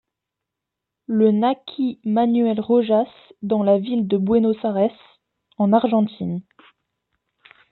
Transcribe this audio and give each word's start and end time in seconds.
Le 1.05 1.29
naquit 1.31 1.99
Manuel 2.05 2.59
Rojas 2.59 3.05
dans 3.43 3.61
la 3.61 3.77
ville 3.77 4.07
de 4.07 4.17
Buenos 4.17 4.57
Aires, 4.63 5.19
en 5.59 5.73
Argentine. 5.73 6.41